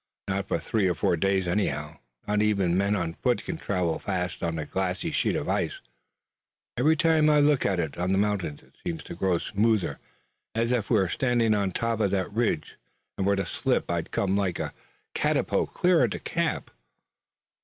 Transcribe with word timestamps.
"Not 0.27 0.47
for 0.47 0.57
three 0.57 0.87
or 0.87 0.95
four 0.95 1.15
days 1.15 1.45
anyhow. 1.47 1.99
Not 2.27 2.41
even 2.41 2.75
men 2.75 2.95
on 2.95 3.13
foot 3.13 3.43
can 3.45 3.57
travel 3.57 3.99
fast 3.99 4.41
on 4.41 4.57
a 4.57 4.65
glassy 4.65 5.11
sheet 5.11 5.35
of 5.35 5.47
ice. 5.47 5.79
Every 6.75 6.95
time 6.97 7.29
I 7.29 7.39
look 7.39 7.67
at 7.67 7.79
it 7.79 7.99
on 7.99 8.11
the 8.11 8.17
mountain 8.17 8.57
it 8.65 8.73
seems 8.83 9.03
to 9.03 9.13
grow 9.15 9.37
smoother. 9.37 9.99
If 10.55 10.89
I 10.91 10.91
were 10.91 11.07
standing 11.07 11.53
on 11.53 11.69
top 11.69 11.99
of 11.99 12.09
that 12.09 12.33
ridge 12.33 12.77
and 13.15 13.27
were 13.27 13.35
to 13.35 13.45
slip 13.45 13.91
I'd 13.91 14.09
come 14.09 14.35
like 14.35 14.57
a 14.57 14.73
catapult 15.13 15.71
clear 15.75 16.03
into 16.05 16.17
the 16.17 16.23
camp." 16.23 16.71